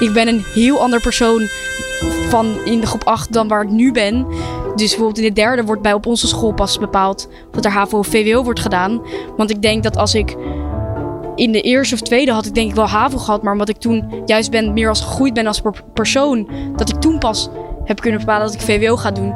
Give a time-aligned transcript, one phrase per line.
[0.00, 1.48] Ik ben een heel ander persoon
[2.28, 4.26] van in de groep 8 dan waar ik nu ben.
[4.74, 7.98] Dus bijvoorbeeld in de derde wordt bij op onze school pas bepaald dat er HAVO
[7.98, 9.02] of VWO wordt gedaan.
[9.36, 10.36] Want ik denk dat als ik
[11.34, 13.42] in de eerste of tweede had ik denk ik wel HAVO gehad.
[13.42, 15.62] Maar omdat ik toen juist ben, meer als gegroeid ben als
[15.94, 17.48] persoon, dat ik toen pas
[17.84, 19.34] heb kunnen bepalen dat ik VWO ga doen.